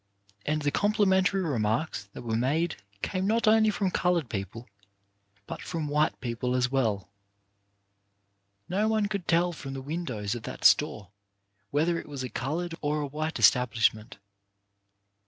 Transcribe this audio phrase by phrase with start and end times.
[0.47, 4.67] And the complimentary remarks that were made came not only from coloured people
[5.45, 7.11] but from white people as well.
[8.67, 11.11] No one could tell from the windows of that store
[11.69, 14.17] whether it was a coloured or a white establishment.